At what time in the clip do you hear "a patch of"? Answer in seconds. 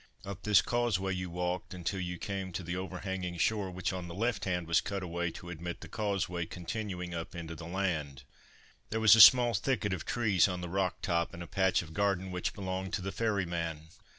11.43-11.93